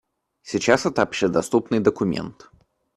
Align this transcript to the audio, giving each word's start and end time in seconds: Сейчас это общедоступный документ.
Сейчас 0.41 0.87
это 0.87 1.03
общедоступный 1.03 1.79
документ. 1.79 2.49